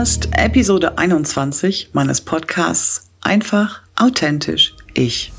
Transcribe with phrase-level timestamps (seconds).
[0.00, 5.30] hörst Episode 21 meines Podcasts Einfach, authentisch, ich.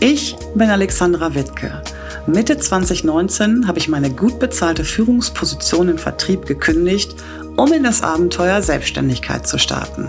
[0.00, 1.82] Ich bin Alexandra Wittke.
[2.26, 7.14] Mitte 2019 habe ich meine gut bezahlte Führungsposition im Vertrieb gekündigt,
[7.58, 10.06] um in das Abenteuer Selbstständigkeit zu starten.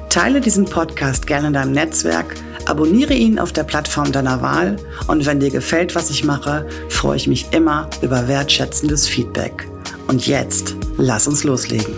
[0.09, 2.35] Teile diesen Podcast gerne in deinem Netzwerk,
[2.65, 4.75] abonniere ihn auf der Plattform deiner Wahl
[5.07, 9.69] und wenn dir gefällt, was ich mache, freue ich mich immer über wertschätzendes Feedback.
[10.07, 11.95] Und jetzt, lass uns loslegen.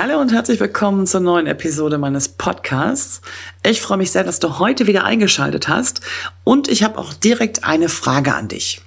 [0.00, 3.20] Hallo und herzlich willkommen zur neuen Episode meines Podcasts.
[3.64, 6.02] Ich freue mich sehr, dass du heute wieder eingeschaltet hast
[6.44, 8.80] und ich habe auch direkt eine Frage an dich.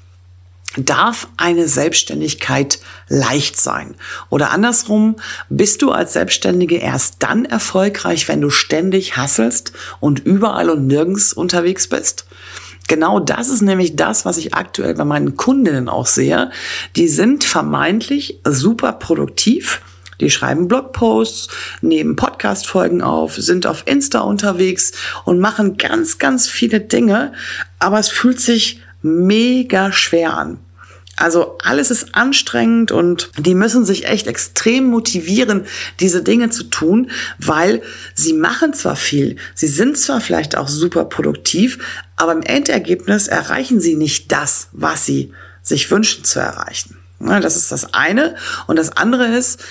[0.77, 3.95] Darf eine Selbstständigkeit leicht sein?
[4.29, 5.17] Oder andersrum,
[5.49, 11.33] bist du als Selbstständige erst dann erfolgreich, wenn du ständig hasselst und überall und nirgends
[11.33, 12.25] unterwegs bist?
[12.87, 16.51] Genau das ist nämlich das, was ich aktuell bei meinen Kundinnen auch sehe.
[16.95, 19.81] Die sind vermeintlich super produktiv,
[20.21, 21.49] die schreiben Blogposts,
[21.81, 24.93] nehmen Podcast-Folgen auf, sind auf Insta unterwegs
[25.25, 27.33] und machen ganz, ganz viele Dinge.
[27.79, 30.59] Aber es fühlt sich mega schwer an.
[31.17, 35.65] Also alles ist anstrengend und die müssen sich echt extrem motivieren,
[35.99, 37.81] diese Dinge zu tun, weil
[38.15, 41.77] sie machen zwar viel, sie sind zwar vielleicht auch super produktiv,
[42.15, 46.97] aber im Endergebnis erreichen sie nicht das, was sie sich wünschen zu erreichen.
[47.19, 48.35] Das ist das eine.
[48.67, 49.63] Und das andere ist,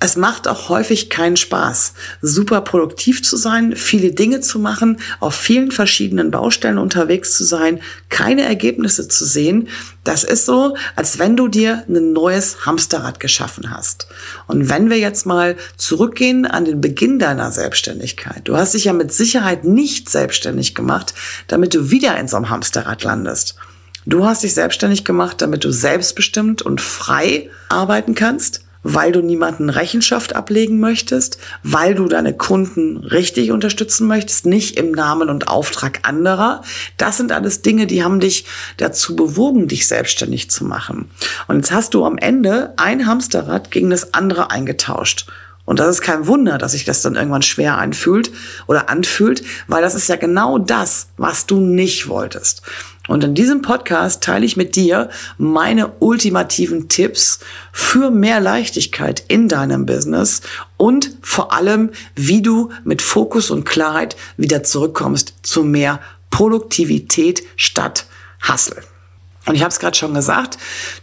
[0.00, 1.92] es macht auch häufig keinen Spaß,
[2.22, 7.80] super produktiv zu sein, viele Dinge zu machen, auf vielen verschiedenen Baustellen unterwegs zu sein,
[8.08, 9.68] keine Ergebnisse zu sehen.
[10.04, 14.06] Das ist so, als wenn du dir ein neues Hamsterrad geschaffen hast.
[14.46, 18.42] Und wenn wir jetzt mal zurückgehen an den Beginn deiner Selbstständigkeit.
[18.44, 21.12] Du hast dich ja mit Sicherheit nicht selbstständig gemacht,
[21.48, 23.56] damit du wieder in so einem Hamsterrad landest.
[24.06, 29.70] Du hast dich selbstständig gemacht, damit du selbstbestimmt und frei arbeiten kannst weil du niemanden
[29.70, 36.00] Rechenschaft ablegen möchtest, weil du deine Kunden richtig unterstützen möchtest, nicht im Namen und Auftrag
[36.02, 36.62] anderer.
[36.96, 38.44] Das sind alles Dinge, die haben dich
[38.76, 41.10] dazu bewogen, dich selbstständig zu machen.
[41.46, 45.26] Und jetzt hast du am Ende ein Hamsterrad gegen das andere eingetauscht.
[45.68, 48.30] Und das ist kein Wunder, dass sich das dann irgendwann schwer anfühlt
[48.66, 52.62] oder anfühlt, weil das ist ja genau das, was du nicht wolltest.
[53.06, 57.40] Und in diesem Podcast teile ich mit dir meine ultimativen Tipps
[57.70, 60.40] für mehr Leichtigkeit in deinem Business
[60.78, 68.06] und vor allem, wie du mit Fokus und Klarheit wieder zurückkommst zu mehr Produktivität statt
[68.50, 68.80] Hustle.
[69.44, 70.56] Und ich habe es gerade schon gesagt,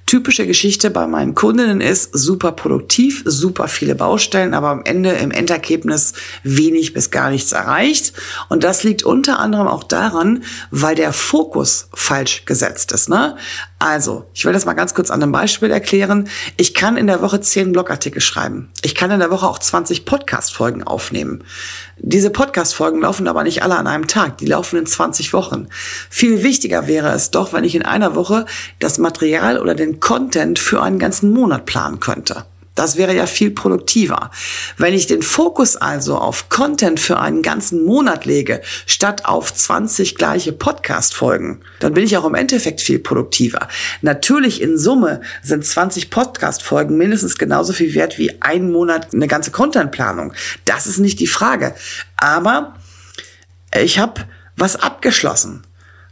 [0.05, 5.31] typische Geschichte bei meinen Kundinnen ist super produktiv, super viele Baustellen, aber am Ende im
[5.31, 8.13] Endergebnis wenig bis gar nichts erreicht.
[8.49, 13.09] Und das liegt unter anderem auch daran, weil der Fokus falsch gesetzt ist.
[13.09, 13.35] Ne?
[13.79, 16.29] Also, ich will das mal ganz kurz an einem Beispiel erklären.
[16.57, 18.69] Ich kann in der Woche zehn Blogartikel schreiben.
[18.83, 21.43] Ich kann in der Woche auch 20 Podcast-Folgen aufnehmen.
[21.97, 24.37] Diese Podcast-Folgen laufen aber nicht alle an einem Tag.
[24.37, 25.67] Die laufen in 20 Wochen.
[26.09, 28.45] Viel wichtiger wäre es doch, wenn ich in einer Woche
[28.79, 32.45] das Material oder den Content für einen ganzen Monat planen könnte.
[32.75, 34.31] Das wäre ja viel produktiver.
[34.77, 40.15] Wenn ich den Fokus also auf Content für einen ganzen Monat lege, statt auf 20
[40.15, 43.69] gleiche Podcast-Folgen, dann bin ich auch im Endeffekt viel produktiver.
[44.01, 49.51] Natürlich in Summe sind 20 Podcast-Folgen mindestens genauso viel wert wie ein Monat eine ganze
[49.51, 50.33] Content-Planung.
[50.65, 51.73] Das ist nicht die Frage.
[52.17, 52.75] Aber
[53.73, 54.25] ich habe
[54.57, 55.63] was abgeschlossen.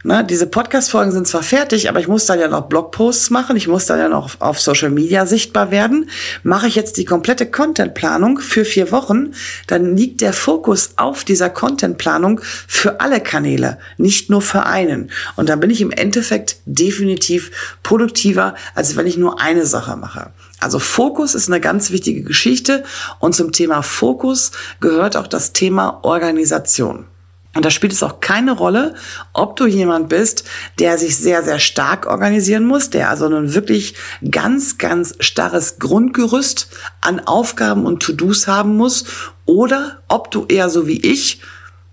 [0.06, 3.68] Ne, diese Podcast-Folgen sind zwar fertig, aber ich muss dann ja noch Blogposts machen, ich
[3.68, 6.10] muss dann ja noch auf Social Media sichtbar werden.
[6.42, 9.32] Mache ich jetzt die komplette Contentplanung für vier Wochen,
[9.66, 15.10] dann liegt der Fokus auf dieser Contentplanung für alle Kanäle, nicht nur für einen.
[15.36, 17.50] Und dann bin ich im Endeffekt definitiv
[17.82, 20.32] produktiver, als wenn ich nur eine Sache mache.
[20.60, 22.84] Also Fokus ist eine ganz wichtige Geschichte
[23.20, 27.06] und zum Thema Fokus gehört auch das Thema Organisation.
[27.54, 28.94] Und da spielt es auch keine Rolle,
[29.32, 30.44] ob du jemand bist,
[30.78, 33.94] der sich sehr, sehr stark organisieren muss, der also ein wirklich
[34.28, 36.68] ganz, ganz starres Grundgerüst
[37.00, 39.04] an Aufgaben und To-Dos haben muss,
[39.46, 41.40] oder ob du eher so wie ich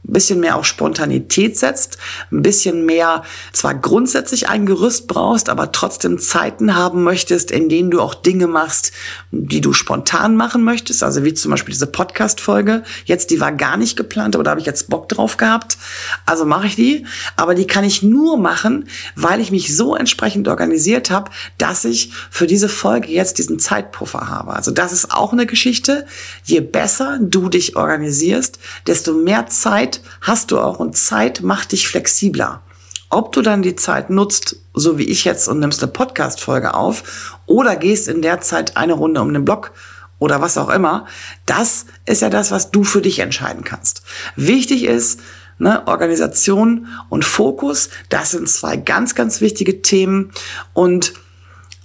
[0.04, 1.98] ein bisschen mehr auf Spontanität setzt,
[2.32, 7.92] ein bisschen mehr zwar grundsätzlich ein Gerüst brauchst, aber trotzdem Zeiten haben möchtest, in denen
[7.92, 8.92] du auch Dinge machst,
[9.32, 12.84] die du spontan machen möchtest, also wie zum Beispiel diese Podcast-Folge.
[13.06, 15.78] Jetzt, die war gar nicht geplant, aber da habe ich jetzt Bock drauf gehabt.
[16.26, 17.06] Also mache ich die,
[17.36, 22.12] aber die kann ich nur machen, weil ich mich so entsprechend organisiert habe, dass ich
[22.30, 24.54] für diese Folge jetzt diesen Zeitpuffer habe.
[24.54, 26.06] Also das ist auch eine Geschichte.
[26.44, 31.72] Je besser du dich organisierst, desto mehr Zeit Zeit hast du auch und Zeit macht
[31.72, 32.62] dich flexibler.
[33.10, 37.40] Ob du dann die Zeit nutzt, so wie ich jetzt, und nimmst eine Podcast-Folge auf
[37.46, 39.72] oder gehst in der Zeit eine Runde um den Block
[40.18, 41.08] oder was auch immer,
[41.46, 44.04] das ist ja das, was du für dich entscheiden kannst.
[44.38, 45.20] Wichtig ist,
[45.58, 50.32] ne, Organisation und Fokus, das sind zwei ganz, ganz wichtige Themen
[50.74, 51.14] und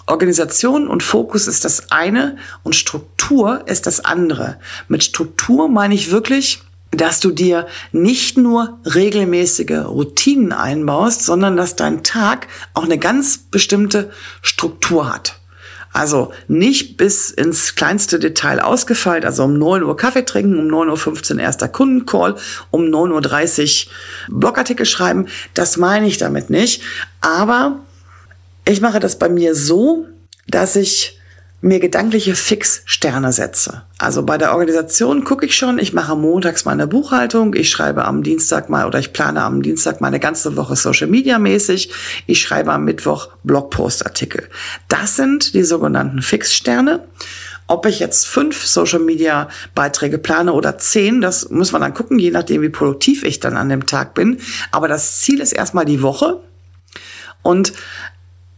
[0.07, 4.61] Organisation und Fokus ist das eine und Struktur ist das andere.
[4.87, 6.63] Mit Struktur meine ich wirklich,
[6.97, 13.39] dass du dir nicht nur regelmäßige Routinen einbaust, sondern dass dein Tag auch eine ganz
[13.39, 14.11] bestimmte
[14.43, 15.41] Struktur hat.
[15.97, 21.37] Also nicht bis ins kleinste Detail ausgefeilt, also um 9 Uhr Kaffee trinken, um 9.15
[21.37, 22.37] Uhr erster Kundencall,
[22.71, 25.27] um 9.30 Uhr Blogartikel schreiben.
[25.55, 26.83] Das meine ich damit nicht.
[27.23, 27.81] Aber
[28.67, 30.07] ich mache das bei mir so,
[30.47, 31.16] dass ich
[31.67, 33.83] mir gedankliche Fixsterne setze.
[33.99, 38.23] Also bei der Organisation gucke ich schon, ich mache montags meine Buchhaltung, ich schreibe am
[38.23, 41.91] Dienstag mal oder ich plane am Dienstag meine ganze Woche Social Media mäßig,
[42.27, 44.49] ich schreibe am Mittwoch Blogpostartikel.
[44.89, 47.05] Das sind die sogenannten Fixsterne.
[47.69, 52.19] Ob ich jetzt fünf Social Media Beiträge plane oder zehn, das muss man dann gucken,
[52.19, 54.39] je nachdem, wie produktiv ich dann an dem Tag bin.
[54.71, 56.41] Aber das Ziel ist erstmal die Woche.
[57.43, 57.73] Und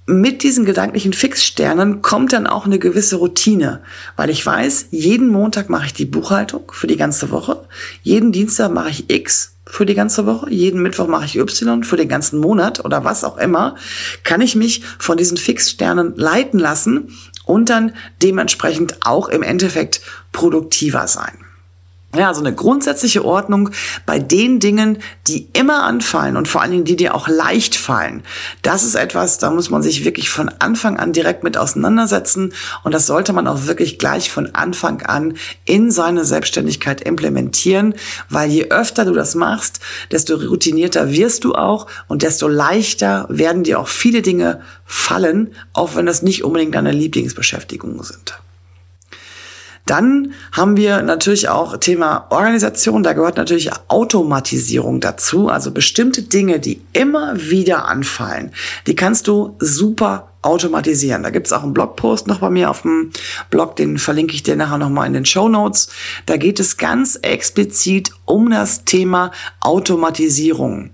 [0.08, 3.82] mit diesen gedanklichen Fixsternen kommt dann auch eine gewisse Routine,
[4.16, 7.68] weil ich weiß, jeden Montag mache ich die Buchhaltung für die ganze Woche,
[8.02, 11.98] jeden Dienstag mache ich X für die ganze Woche, jeden Mittwoch mache ich Y für
[11.98, 13.76] den ganzen Monat oder was auch immer,
[14.24, 17.14] kann ich mich von diesen Fixsternen leiten lassen
[17.44, 20.00] und dann dementsprechend auch im Endeffekt
[20.32, 21.47] produktiver sein.
[22.16, 23.68] Ja, so eine grundsätzliche Ordnung
[24.06, 24.96] bei den Dingen,
[25.26, 28.22] die immer anfallen und vor allen Dingen die dir auch leicht fallen.
[28.62, 32.94] Das ist etwas, da muss man sich wirklich von Anfang an direkt mit auseinandersetzen und
[32.94, 35.34] das sollte man auch wirklich gleich von Anfang an
[35.66, 37.94] in seine Selbstständigkeit implementieren,
[38.30, 39.80] weil je öfter du das machst,
[40.10, 45.94] desto routinierter wirst du auch und desto leichter werden dir auch viele Dinge fallen, auch
[45.94, 48.38] wenn das nicht unbedingt deine Lieblingsbeschäftigungen sind.
[49.88, 53.02] Dann haben wir natürlich auch Thema Organisation.
[53.02, 55.48] Da gehört natürlich Automatisierung dazu.
[55.48, 58.52] Also bestimmte Dinge, die immer wieder anfallen,
[58.86, 61.22] die kannst du super automatisieren.
[61.22, 63.10] Da gibt's auch einen Blogpost noch bei mir auf dem
[63.50, 65.88] Blog, den verlinke ich dir nachher nochmal in den Show Notes.
[66.26, 70.90] Da geht es ganz explizit um das Thema Automatisierung.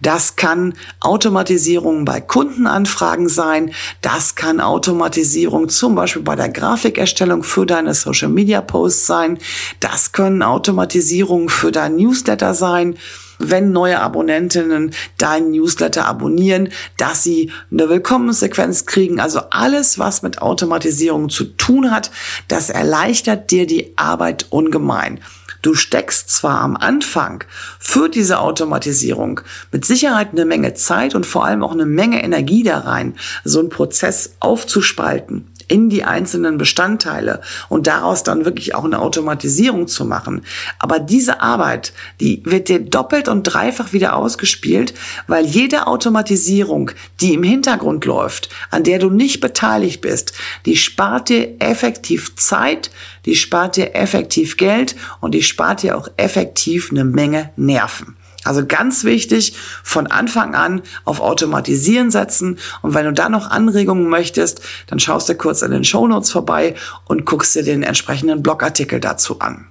[0.00, 3.72] Das kann Automatisierung bei Kundenanfragen sein.
[4.00, 9.38] Das kann Automatisierung zum Beispiel bei der Grafikerstellung für deine Social Media Posts sein.
[9.80, 12.96] Das können Automatisierung für dein Newsletter sein
[13.38, 19.20] wenn neue Abonnentinnen deinen Newsletter abonnieren, dass sie eine Willkommenssequenz kriegen.
[19.20, 22.10] Also alles, was mit Automatisierung zu tun hat,
[22.48, 25.20] das erleichtert dir die Arbeit ungemein.
[25.62, 27.42] Du steckst zwar am Anfang
[27.78, 29.40] für diese Automatisierung
[29.72, 33.14] mit Sicherheit eine Menge Zeit und vor allem auch eine Menge Energie da rein,
[33.44, 39.86] so einen Prozess aufzuspalten in die einzelnen Bestandteile und daraus dann wirklich auch eine Automatisierung
[39.86, 40.42] zu machen.
[40.78, 44.94] Aber diese Arbeit, die wird dir doppelt und dreifach wieder ausgespielt,
[45.26, 46.90] weil jede Automatisierung,
[47.20, 50.34] die im Hintergrund läuft, an der du nicht beteiligt bist,
[50.66, 52.90] die spart dir effektiv Zeit,
[53.24, 58.16] die spart dir effektiv Geld und die spart dir auch effektiv eine Menge Nerven.
[58.44, 62.58] Also ganz wichtig, von Anfang an auf Automatisieren setzen.
[62.82, 66.30] Und wenn du da noch Anregungen möchtest, dann schaust du kurz in den Show Notes
[66.30, 66.74] vorbei
[67.06, 69.66] und guckst dir den entsprechenden Blogartikel dazu an.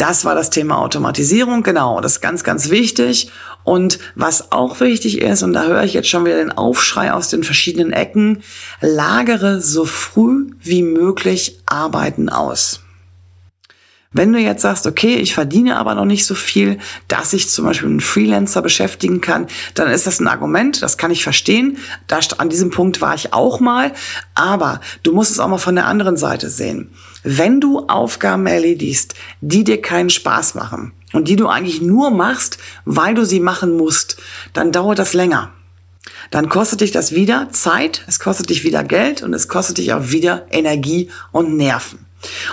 [0.00, 3.30] Das war das Thema Automatisierung, genau, das ist ganz, ganz wichtig.
[3.64, 7.28] Und was auch wichtig ist, und da höre ich jetzt schon wieder den Aufschrei aus
[7.28, 8.42] den verschiedenen Ecken,
[8.80, 12.80] lagere so früh wie möglich Arbeiten aus.
[14.12, 17.64] Wenn du jetzt sagst, okay, ich verdiene aber noch nicht so viel, dass ich zum
[17.64, 21.78] Beispiel einen Freelancer beschäftigen kann, dann ist das ein Argument, das kann ich verstehen.
[22.08, 23.92] Da, an diesem Punkt war ich auch mal.
[24.34, 26.90] Aber du musst es auch mal von der anderen Seite sehen.
[27.22, 32.58] Wenn du Aufgaben erledigst, die dir keinen Spaß machen und die du eigentlich nur machst,
[32.84, 34.16] weil du sie machen musst,
[34.52, 35.52] dann dauert das länger
[36.30, 39.92] dann kostet dich das wieder Zeit, es kostet dich wieder Geld und es kostet dich
[39.92, 42.06] auch wieder Energie und Nerven.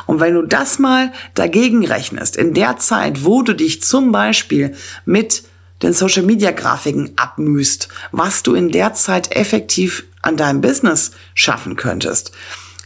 [0.06, 4.76] Und wenn du das mal dagegen rechnest, in der Zeit, wo du dich zum Beispiel
[5.06, 5.44] mit
[5.82, 11.76] den Social Media Grafiken abmühst, was du in der Zeit effektiv an deinem Business schaffen
[11.76, 12.32] könntest,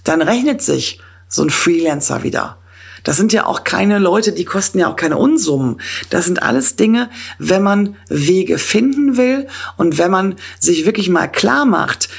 [0.03, 2.57] dann rechnet sich so ein Freelancer wieder.
[3.03, 5.81] Das sind ja auch keine Leute, die kosten ja auch keine Unsummen.
[6.09, 7.09] Das sind alles Dinge,
[7.39, 9.47] wenn man Wege finden will
[9.77, 12.09] und wenn man sich wirklich mal klar macht,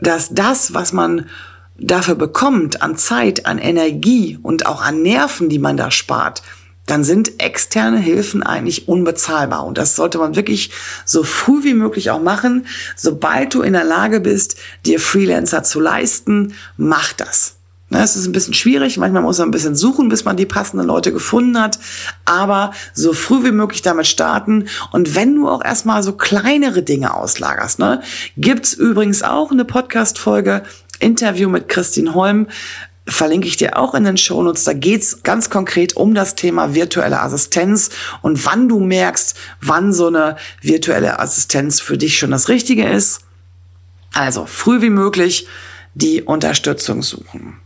[0.00, 1.28] dass das, was man
[1.80, 6.42] dafür bekommt an Zeit, an Energie und auch an Nerven, die man da spart,
[6.86, 9.64] dann sind externe Hilfen eigentlich unbezahlbar.
[9.64, 10.70] Und das sollte man wirklich
[11.04, 12.66] so früh wie möglich auch machen.
[12.96, 17.56] Sobald du in der Lage bist, dir Freelancer zu leisten, mach das.
[17.92, 20.46] Ne, es ist ein bisschen schwierig, manchmal muss man ein bisschen suchen, bis man die
[20.46, 21.80] passenden Leute gefunden hat,
[22.24, 27.12] aber so früh wie möglich damit starten und wenn du auch erstmal so kleinere Dinge
[27.12, 28.00] auslagerst, ne,
[28.36, 30.62] gibt's übrigens auch eine Podcast-Folge,
[31.00, 32.46] Interview mit Christine Holm,
[33.06, 34.64] verlinke ich dir auch in den Shownotes.
[34.64, 37.90] Da geht's ganz konkret um das Thema virtuelle Assistenz
[38.22, 43.22] und wann du merkst, wann so eine virtuelle Assistenz für dich schon das Richtige ist.
[44.12, 45.46] Also früh wie möglich
[45.94, 47.60] die Unterstützung suchen.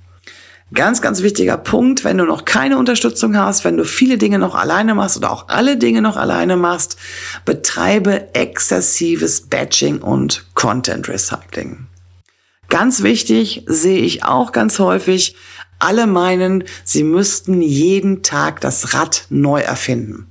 [0.73, 4.55] Ganz, ganz wichtiger Punkt, wenn du noch keine Unterstützung hast, wenn du viele Dinge noch
[4.55, 6.97] alleine machst oder auch alle Dinge noch alleine machst,
[7.45, 11.84] betreibe exzessives Batching und Content Recycling.
[12.75, 15.37] Ganz wichtig sehe ich auch ganz häufig,
[15.79, 20.27] alle meinen, sie müssten jeden Tag das Rad neu erfinden.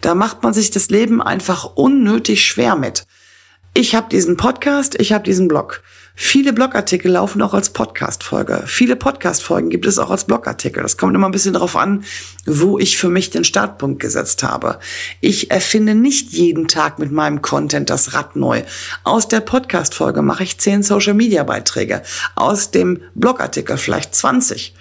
[0.00, 3.04] Da macht man sich das Leben einfach unnötig schwer mit.
[3.74, 5.82] Ich habe diesen Podcast, ich habe diesen Blog.
[6.16, 8.62] Viele Blogartikel laufen auch als Podcast-Folge.
[8.66, 10.80] Viele Podcast-Folgen gibt es auch als Blogartikel.
[10.80, 12.04] Das kommt immer ein bisschen darauf an,
[12.46, 14.78] wo ich für mich den Startpunkt gesetzt habe.
[15.20, 18.62] Ich erfinde nicht jeden Tag mit meinem Content das Rad neu.
[19.02, 22.02] Aus der Podcast-Folge mache ich zehn Social-Media-Beiträge.
[22.36, 24.72] Aus dem Blogartikel vielleicht 20.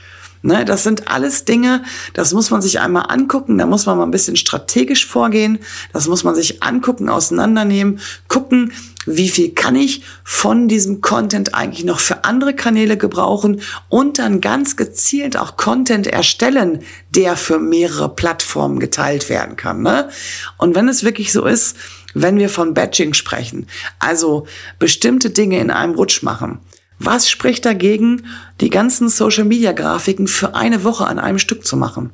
[0.45, 4.03] Ne, das sind alles Dinge, das muss man sich einmal angucken, da muss man mal
[4.03, 5.59] ein bisschen strategisch vorgehen,
[5.93, 8.73] das muss man sich angucken, auseinandernehmen, gucken,
[9.05, 14.41] wie viel kann ich von diesem Content eigentlich noch für andere Kanäle gebrauchen und dann
[14.41, 19.81] ganz gezielt auch Content erstellen, der für mehrere Plattformen geteilt werden kann.
[19.81, 20.09] Ne?
[20.57, 21.75] Und wenn es wirklich so ist,
[22.13, 23.67] wenn wir von Batching sprechen,
[23.99, 24.45] also
[24.79, 26.59] bestimmte Dinge in einem Rutsch machen,
[26.99, 28.25] was spricht dagegen,
[28.61, 32.11] die ganzen Social-Media-Grafiken für eine Woche an einem Stück zu machen?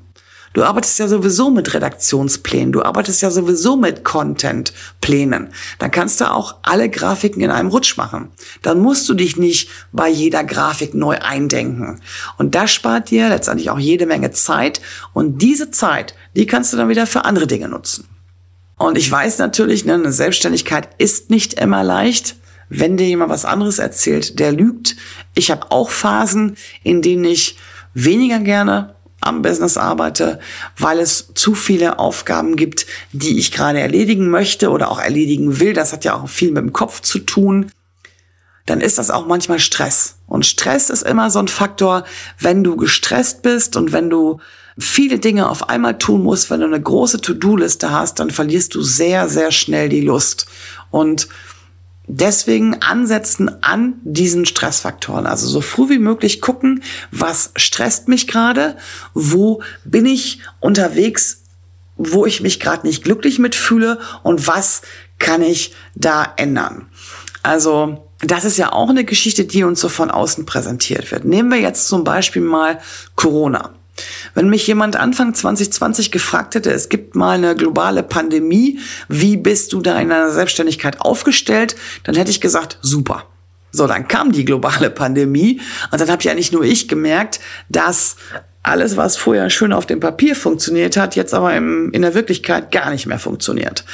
[0.53, 5.49] Du arbeitest ja sowieso mit Redaktionsplänen, du arbeitest ja sowieso mit Contentplänen.
[5.77, 8.31] Dann kannst du auch alle Grafiken in einem Rutsch machen.
[8.63, 12.01] Dann musst du dich nicht bei jeder Grafik neu eindenken.
[12.37, 14.81] Und das spart dir letztendlich auch jede Menge Zeit.
[15.13, 18.07] Und diese Zeit, die kannst du dann wieder für andere Dinge nutzen.
[18.77, 22.37] Und ich weiß natürlich, ne, eine Selbstständigkeit ist nicht immer leicht.
[22.69, 24.95] Wenn dir jemand was anderes erzählt, der lügt.
[25.35, 27.57] Ich habe auch Phasen, in denen ich
[27.93, 30.39] weniger gerne am Business arbeite,
[30.77, 35.73] weil es zu viele Aufgaben gibt, die ich gerade erledigen möchte oder auch erledigen will.
[35.73, 37.71] Das hat ja auch viel mit dem Kopf zu tun.
[38.65, 40.17] Dann ist das auch manchmal Stress.
[40.27, 42.03] Und Stress ist immer so ein Faktor,
[42.39, 44.39] wenn du gestresst bist und wenn du
[44.77, 48.81] viele Dinge auf einmal tun musst, wenn du eine große To-Do-Liste hast, dann verlierst du
[48.81, 50.45] sehr, sehr schnell die Lust.
[50.91, 51.27] Und
[52.11, 55.27] Deswegen ansetzen an diesen Stressfaktoren.
[55.27, 58.77] Also so früh wie möglich gucken, was stresst mich gerade,
[59.13, 61.43] wo bin ich unterwegs,
[61.97, 64.81] wo ich mich gerade nicht glücklich mitfühle und was
[65.19, 66.87] kann ich da ändern.
[67.43, 71.25] Also das ist ja auch eine Geschichte, die uns so von außen präsentiert wird.
[71.25, 72.79] Nehmen wir jetzt zum Beispiel mal
[73.15, 73.75] Corona.
[74.33, 79.73] Wenn mich jemand Anfang 2020 gefragt hätte, es gibt mal eine globale Pandemie, wie bist
[79.73, 83.25] du da in deiner Selbstständigkeit aufgestellt, dann hätte ich gesagt, super.
[83.71, 87.39] So, dann kam die globale Pandemie und dann habe ja nicht nur ich gemerkt,
[87.69, 88.15] dass
[88.63, 92.71] alles, was vorher schön auf dem Papier funktioniert hat, jetzt aber im, in der Wirklichkeit
[92.71, 93.85] gar nicht mehr funktioniert.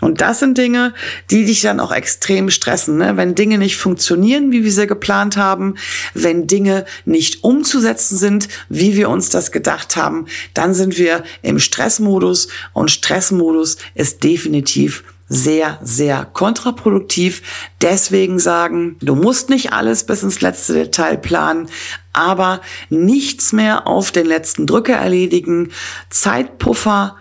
[0.00, 0.94] Und das sind Dinge,
[1.30, 2.96] die dich dann auch extrem stressen.
[2.96, 3.16] Ne?
[3.16, 5.74] Wenn Dinge nicht funktionieren, wie wir sie geplant haben,
[6.14, 11.58] wenn Dinge nicht umzusetzen sind, wie wir uns das gedacht haben, dann sind wir im
[11.58, 12.48] Stressmodus.
[12.72, 17.42] Und Stressmodus ist definitiv sehr, sehr kontraproduktiv.
[17.80, 21.68] Deswegen sagen, du musst nicht alles bis ins letzte Detail planen,
[22.12, 22.60] aber
[22.90, 25.70] nichts mehr auf den letzten Drücker erledigen.
[26.10, 27.16] Zeitpuffer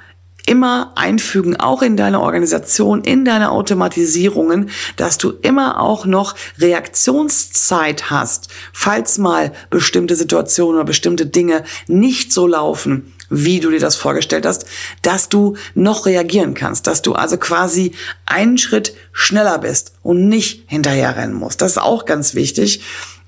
[0.48, 8.10] immer einfügen, auch in deine Organisation, in deine Automatisierungen, dass du immer auch noch Reaktionszeit
[8.10, 13.96] hast, falls mal bestimmte Situationen oder bestimmte Dinge nicht so laufen, wie du dir das
[13.96, 14.66] vorgestellt hast,
[15.02, 17.94] dass du noch reagieren kannst, dass du also quasi
[18.26, 21.62] einen Schritt schneller bist und nicht hinterherrennen musst.
[21.62, 22.82] Das ist auch ganz wichtig.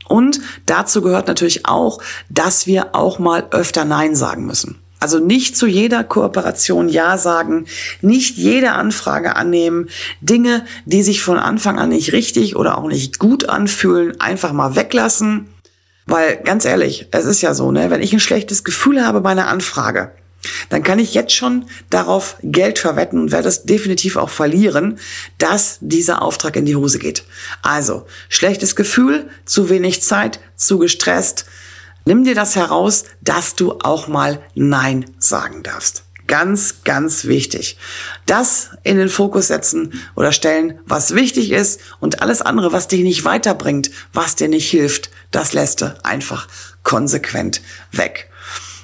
[0.08, 4.82] Und dazu gehört natürlich auch, dass wir auch mal öfter Nein sagen müssen.
[5.00, 7.66] Also nicht zu jeder Kooperation Ja sagen,
[8.02, 9.90] nicht jede Anfrage annehmen,
[10.22, 14.76] Dinge, die sich von Anfang an nicht richtig oder auch nicht gut anfühlen, einfach mal
[14.76, 15.48] weglassen.
[16.12, 19.30] Weil ganz ehrlich, es ist ja so, ne, wenn ich ein schlechtes Gefühl habe bei
[19.30, 20.12] einer Anfrage,
[20.68, 25.00] dann kann ich jetzt schon darauf Geld verwetten und werde es definitiv auch verlieren,
[25.38, 27.24] dass dieser Auftrag in die Hose geht.
[27.62, 31.46] Also, schlechtes Gefühl, zu wenig Zeit, zu gestresst.
[32.04, 36.04] Nimm dir das heraus, dass du auch mal Nein sagen darfst.
[36.32, 37.78] Ganz, ganz wichtig.
[38.26, 43.02] Das in den Fokus setzen oder stellen, was wichtig ist und alles andere, was dich
[43.02, 46.48] nicht weiterbringt, was dir nicht hilft, das lässt du einfach
[46.84, 47.62] konsequent
[47.92, 48.30] weg.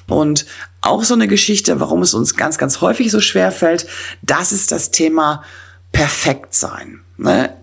[0.08, 0.44] Und
[0.82, 3.86] auch so eine Geschichte, warum es uns ganz, ganz häufig so schwer fällt,
[4.20, 5.42] das ist das Thema
[5.90, 7.00] perfekt sein.
[7.16, 7.56] Ne?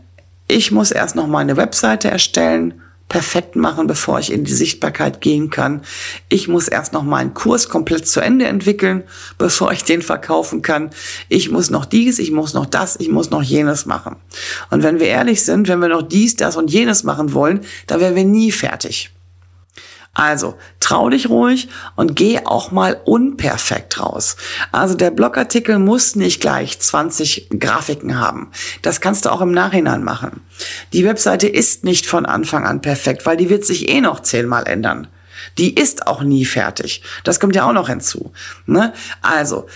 [0.48, 5.22] Ich muss erst noch mal eine Webseite erstellen, perfekt machen, bevor ich in die Sichtbarkeit
[5.22, 5.82] gehen kann.
[6.28, 9.04] Ich muss erst noch mal einen Kurs komplett zu Ende entwickeln,
[9.38, 10.90] bevor ich den verkaufen kann.
[11.30, 14.16] Ich muss noch dies, ich muss noch das, ich muss noch jenes machen.
[14.70, 18.00] Und wenn wir ehrlich sind, wenn wir noch dies, das und jenes machen wollen, dann
[18.00, 19.15] werden wir nie fertig.
[20.16, 21.68] Also trau dich ruhig
[21.98, 24.38] und geh auch mal unperfekt raus.
[24.72, 28.50] Also der Blogartikel muss nicht gleich 20 Grafiken haben.
[28.82, 30.42] Das kannst du auch im Nachhinein machen.
[30.94, 34.66] Die Webseite ist nicht von Anfang an perfekt, weil die wird sich eh noch zehnmal
[34.68, 35.10] ändern.
[35.58, 37.04] Die ist auch nie fertig.
[37.26, 38.32] Das kommt ja auch noch hinzu.
[38.66, 38.94] Ne?
[39.22, 39.68] Also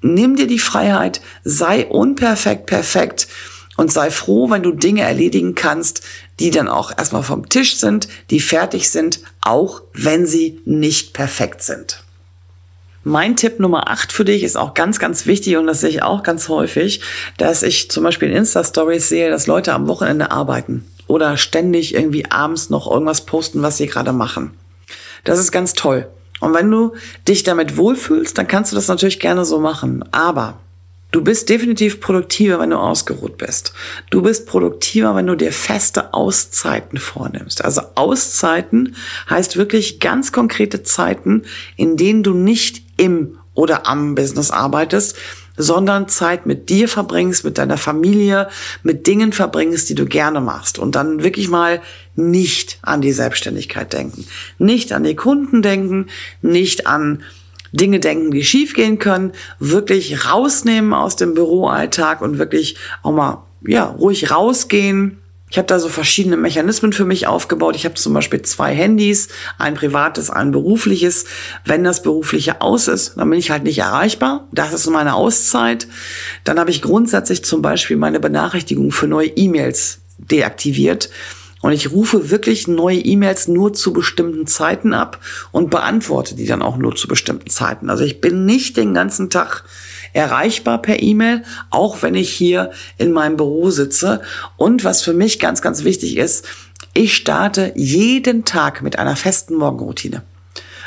[0.00, 3.28] nimm dir die Freiheit, sei unperfekt perfekt
[3.76, 6.02] und sei froh, wenn du Dinge erledigen kannst,
[6.40, 11.62] die dann auch erstmal vom Tisch sind, die fertig sind, auch wenn sie nicht perfekt
[11.62, 12.02] sind.
[13.04, 16.02] Mein Tipp Nummer 8 für dich ist auch ganz, ganz wichtig und das sehe ich
[16.02, 17.00] auch ganz häufig,
[17.36, 22.30] dass ich zum Beispiel in Insta-Stories sehe, dass Leute am Wochenende arbeiten oder ständig irgendwie
[22.30, 24.52] abends noch irgendwas posten, was sie gerade machen.
[25.24, 26.08] Das ist ganz toll.
[26.40, 26.92] Und wenn du
[27.26, 30.04] dich damit wohlfühlst, dann kannst du das natürlich gerne so machen.
[30.12, 30.60] Aber
[31.12, 33.74] Du bist definitiv produktiver, wenn du ausgeruht bist.
[34.10, 37.62] Du bist produktiver, wenn du dir feste Auszeiten vornimmst.
[37.64, 38.96] Also Auszeiten
[39.28, 41.42] heißt wirklich ganz konkrete Zeiten,
[41.76, 45.16] in denen du nicht im oder am Business arbeitest,
[45.58, 48.48] sondern Zeit mit dir verbringst, mit deiner Familie,
[48.82, 51.82] mit Dingen verbringst, die du gerne machst und dann wirklich mal
[52.16, 54.26] nicht an die Selbstständigkeit denken,
[54.58, 56.06] nicht an die Kunden denken,
[56.40, 57.22] nicht an
[57.72, 63.84] Dinge denken, die schiefgehen können, wirklich rausnehmen aus dem Büroalltag und wirklich auch mal, ja,
[63.84, 65.18] ruhig rausgehen.
[65.52, 67.76] Ich habe da so verschiedene Mechanismen für mich aufgebaut.
[67.76, 71.26] Ich habe zum Beispiel zwei Handys, ein privates, ein berufliches.
[71.66, 74.48] Wenn das berufliche aus ist, dann bin ich halt nicht erreichbar.
[74.52, 75.88] Das ist meine Auszeit.
[76.44, 81.10] Dann habe ich grundsätzlich zum Beispiel meine Benachrichtigung für neue E-Mails deaktiviert.
[81.62, 85.20] Und ich rufe wirklich neue E-Mails nur zu bestimmten Zeiten ab
[85.52, 87.88] und beantworte die dann auch nur zu bestimmten Zeiten.
[87.88, 89.64] Also ich bin nicht den ganzen Tag
[90.12, 94.20] erreichbar per E-Mail, auch wenn ich hier in meinem Büro sitze.
[94.56, 96.46] Und was für mich ganz, ganz wichtig ist,
[96.94, 100.22] ich starte jeden Tag mit einer festen Morgenroutine.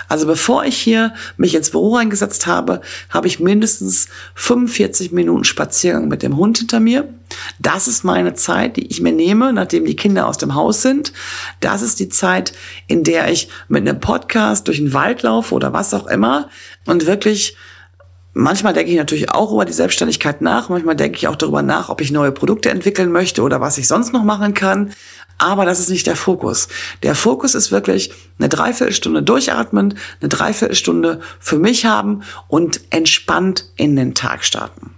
[0.08, 6.08] Also bevor ich hier mich ins Büro eingesetzt habe, habe ich mindestens 45 Minuten Spaziergang
[6.08, 7.08] mit dem Hund hinter mir.
[7.60, 11.12] Das ist meine Zeit, die ich mir nehme, nachdem die Kinder aus dem Haus sind.
[11.60, 12.54] Das ist die Zeit,
[12.88, 16.50] in der ich mit einem Podcast durch den Wald laufe oder was auch immer
[16.86, 17.56] und wirklich
[18.38, 20.68] Manchmal denke ich natürlich auch über die Selbstständigkeit nach.
[20.68, 23.88] Manchmal denke ich auch darüber nach, ob ich neue Produkte entwickeln möchte oder was ich
[23.88, 24.92] sonst noch machen kann.
[25.38, 26.68] Aber das ist nicht der Fokus.
[27.02, 33.96] Der Fokus ist wirklich eine Dreiviertelstunde durchatmen, eine Dreiviertelstunde für mich haben und entspannt in
[33.96, 34.95] den Tag starten.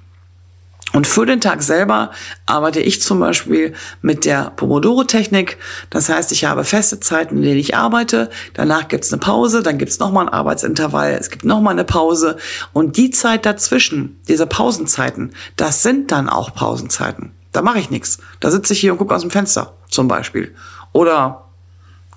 [0.98, 2.10] Und für den Tag selber
[2.48, 5.60] arbeite ich zum Beispiel mit der Pomodoro-Technik.
[5.92, 8.32] Das heißt, ich habe feste Zeiten, in denen ich arbeite.
[8.56, 12.38] Danach gibt's eine Pause, dann gibt's nochmal ein Arbeitsintervall, es gibt nochmal eine Pause.
[12.74, 17.32] Und die Zeit dazwischen, diese Pausenzeiten, das sind dann auch Pausenzeiten.
[17.52, 18.18] Da mache ich nichts.
[18.40, 20.56] Da sitze ich hier und gucke aus dem Fenster zum Beispiel.
[20.94, 21.44] Oder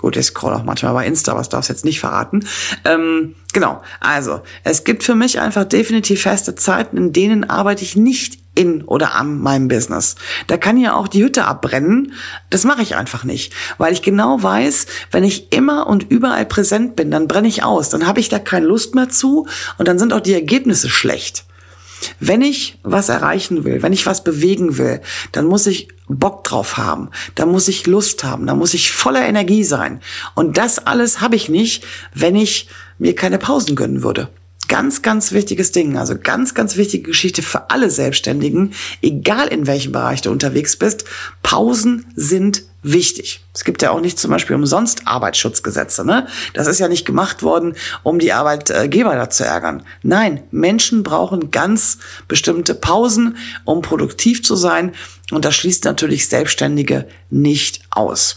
[0.00, 2.46] Gut, ich scroll auch manchmal bei Insta, was darf's jetzt nicht verraten.
[2.86, 7.96] Ähm, genau, also es gibt für mich einfach definitiv feste Zeiten, in denen arbeite ich
[7.96, 10.16] nicht in oder an meinem Business.
[10.46, 12.12] Da kann ja auch die Hütte abbrennen.
[12.50, 16.96] Das mache ich einfach nicht, weil ich genau weiß, wenn ich immer und überall präsent
[16.96, 19.46] bin, dann brenne ich aus, dann habe ich da keine Lust mehr zu
[19.78, 21.44] und dann sind auch die Ergebnisse schlecht.
[22.18, 25.00] Wenn ich was erreichen will, wenn ich was bewegen will,
[25.32, 29.26] dann muss ich Bock drauf haben, da muss ich Lust haben, da muss ich voller
[29.26, 30.00] Energie sein.
[30.34, 31.84] Und das alles habe ich nicht,
[32.14, 34.28] wenn ich mir keine Pausen gönnen würde.
[34.70, 35.98] Ganz, ganz wichtiges Ding.
[35.98, 41.04] Also ganz, ganz wichtige Geschichte für alle Selbstständigen, egal in welchem Bereich du unterwegs bist.
[41.42, 43.44] Pausen sind wichtig.
[43.52, 46.06] Es gibt ja auch nicht zum Beispiel umsonst Arbeitsschutzgesetze.
[46.06, 46.28] Ne?
[46.54, 49.82] Das ist ja nicht gemacht worden, um die Arbeitgeber da zu ärgern.
[50.04, 54.92] Nein, Menschen brauchen ganz bestimmte Pausen, um produktiv zu sein.
[55.32, 58.36] Und das schließt natürlich Selbstständige nicht aus.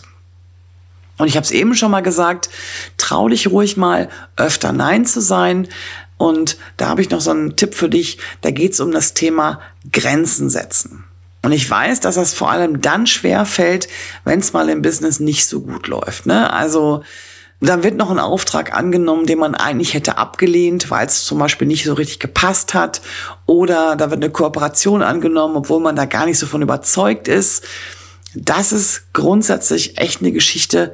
[1.17, 2.49] Und ich habe es eben schon mal gesagt,
[2.97, 5.67] trau dich ruhig mal öfter Nein zu sein.
[6.23, 8.17] Und da habe ich noch so einen Tipp für dich.
[8.39, 9.59] Da geht es um das Thema
[9.91, 11.03] Grenzen setzen.
[11.41, 13.89] Und ich weiß, dass das vor allem dann schwer fällt,
[14.23, 16.25] wenn es mal im Business nicht so gut läuft.
[16.25, 16.53] Ne?
[16.53, 17.03] Also
[17.59, 21.67] dann wird noch ein Auftrag angenommen, den man eigentlich hätte abgelehnt, weil es zum Beispiel
[21.67, 23.01] nicht so richtig gepasst hat.
[23.45, 27.65] Oder da wird eine Kooperation angenommen, obwohl man da gar nicht so von überzeugt ist.
[28.33, 30.93] Das ist grundsätzlich echt eine Geschichte,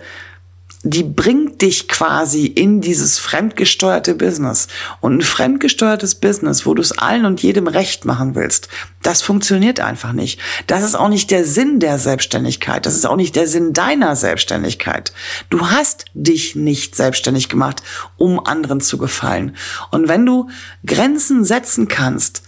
[0.83, 4.69] die bringt dich quasi in dieses fremdgesteuerte Business.
[5.01, 8.69] Und ein fremdgesteuertes Business, wo du es allen und jedem recht machen willst,
[9.01, 10.39] das funktioniert einfach nicht.
[10.67, 12.85] Das ist auch nicht der Sinn der Selbstständigkeit.
[12.85, 15.11] Das ist auch nicht der Sinn deiner Selbstständigkeit.
[15.49, 17.83] Du hast dich nicht selbstständig gemacht,
[18.15, 19.57] um anderen zu gefallen.
[19.91, 20.49] Und wenn du
[20.85, 22.43] Grenzen setzen kannst,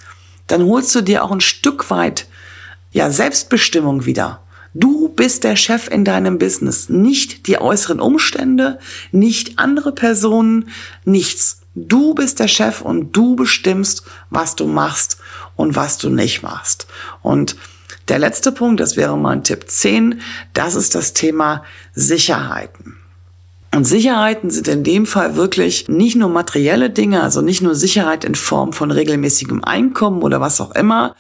[0.48, 2.28] dann holst du dir auch ein Stück weit
[2.92, 4.42] ja Selbstbestimmung wieder.
[4.74, 8.80] Du bist der Chef in deinem Business, nicht die äußeren Umstände,
[9.12, 10.70] nicht andere Personen,
[11.04, 11.62] nichts.
[11.76, 15.18] Du bist der Chef und du bestimmst, was du machst
[15.56, 16.88] und was du nicht machst.
[17.22, 17.56] Und
[18.08, 20.22] der letzte Punkt, das wäre mein Tipp 10,
[20.54, 22.98] das ist das Thema Sicherheiten.
[23.74, 28.26] Und Sicherheiten sind in dem Fall wirklich nicht nur materielle Dinge, also nicht nur Sicherheit
[28.26, 31.16] in Form von regelmäßigem Einkommen oder was auch immer,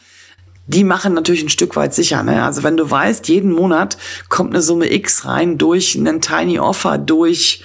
[0.67, 2.23] die machen natürlich ein Stück weit sicher.
[2.23, 2.43] Ne?
[2.43, 3.97] Also wenn du weißt, jeden Monat
[4.29, 7.63] kommt eine Summe X rein durch einen Tiny Offer, durch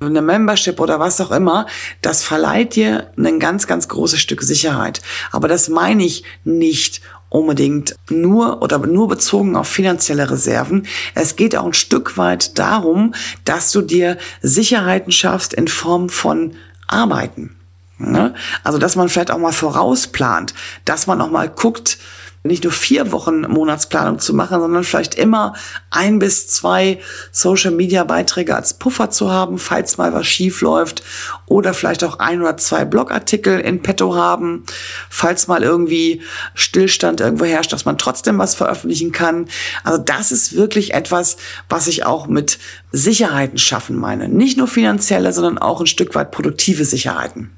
[0.00, 1.66] eine Membership oder was auch immer,
[2.00, 5.00] das verleiht dir ein ganz, ganz großes Stück Sicherheit.
[5.30, 10.86] Aber das meine ich nicht unbedingt nur oder nur bezogen auf finanzielle Reserven.
[11.14, 13.14] Es geht auch ein Stück weit darum,
[13.44, 16.56] dass du dir Sicherheiten schaffst in Form von
[16.88, 17.56] Arbeiten.
[17.98, 18.34] Ne?
[18.64, 20.52] Also, dass man vielleicht auch mal vorausplant,
[20.84, 21.98] dass man auch mal guckt,
[22.44, 25.54] nicht nur vier Wochen Monatsplanung zu machen, sondern vielleicht immer
[25.90, 26.98] ein bis zwei
[27.30, 31.04] Social-Media-Beiträge als Puffer zu haben, falls mal was schief läuft
[31.46, 34.64] oder vielleicht auch ein oder zwei Blogartikel in petto haben,
[35.08, 36.22] falls mal irgendwie
[36.54, 39.46] Stillstand irgendwo herrscht, dass man trotzdem was veröffentlichen kann.
[39.84, 41.36] Also das ist wirklich etwas,
[41.68, 42.58] was ich auch mit
[42.90, 44.28] Sicherheiten schaffen meine.
[44.28, 47.50] Nicht nur finanzielle, sondern auch ein Stück weit produktive Sicherheiten.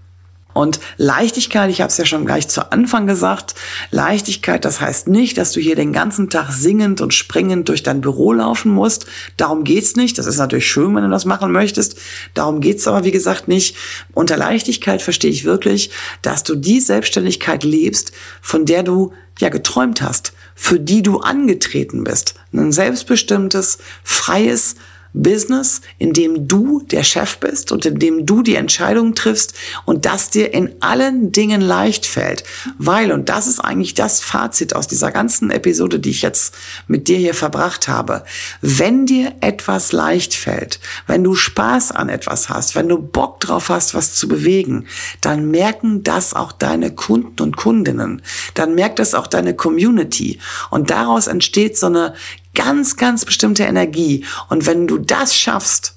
[0.55, 3.55] Und Leichtigkeit, ich habe es ja schon gleich zu Anfang gesagt,
[3.91, 8.01] Leichtigkeit, das heißt nicht, dass du hier den ganzen Tag singend und springend durch dein
[8.01, 9.07] Büro laufen musst.
[9.37, 10.17] Darum geht's nicht.
[10.17, 11.99] Das ist natürlich schön, wenn du das machen möchtest.
[12.35, 13.77] Darum geht's aber, wie gesagt, nicht.
[14.15, 15.91] Unter Leichtigkeit verstehe ich wirklich,
[16.23, 22.05] dass du die Selbstständigkeit lebst, von der du ja geträumt hast, für die du angetreten
[22.05, 22.37] bist.
[22.53, 24.77] Ein selbstbestimmtes, freies,
[25.15, 30.05] Business, in dem du der Chef bist und in dem du die Entscheidung triffst und
[30.05, 32.45] das dir in allen Dingen leicht fällt.
[32.79, 36.55] Weil, und das ist eigentlich das Fazit aus dieser ganzen Episode, die ich jetzt
[36.89, 38.25] mit dir hier verbracht habe,
[38.61, 43.69] wenn dir etwas leicht fällt, wenn du Spaß an etwas hast, wenn du Bock drauf
[43.69, 44.87] hast, was zu bewegen,
[45.21, 48.21] dann merken das auch deine Kunden und Kundinnen.
[48.55, 50.41] Dann merkt das auch deine Community.
[50.71, 52.15] Und daraus entsteht so eine
[52.55, 54.25] ganz, ganz bestimmte Energie.
[54.49, 55.97] Und wenn du das schaffst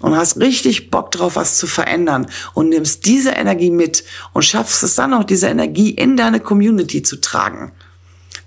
[0.00, 4.82] und hast richtig Bock drauf, was zu verändern und nimmst diese Energie mit und schaffst
[4.82, 7.72] es dann auch, diese Energie in deine Community zu tragen,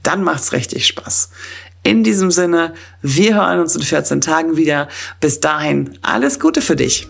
[0.04, 1.30] dann macht's richtig Spaß.
[1.84, 4.88] In diesem Sinne, wir hören uns in 14 Tagen wieder.
[5.20, 7.08] Bis dahin, alles Gute für dich.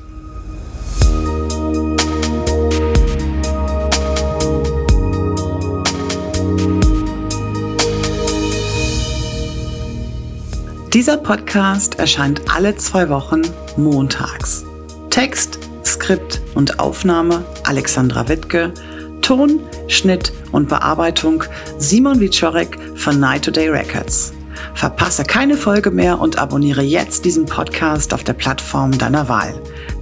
[10.93, 13.43] Dieser Podcast erscheint alle zwei Wochen
[13.77, 14.65] montags.
[15.09, 18.73] Text, Skript und Aufnahme Alexandra Wittke,
[19.21, 21.45] Ton, Schnitt und Bearbeitung
[21.77, 24.33] Simon Wiczorek von Night Today Records.
[24.73, 29.53] Verpasse keine Folge mehr und abonniere jetzt diesen Podcast auf der Plattform deiner Wahl.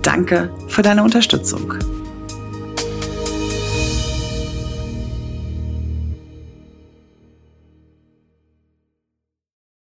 [0.01, 1.75] Danke für deine Unterstützung.